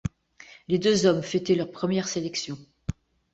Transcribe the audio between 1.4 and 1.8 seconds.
leur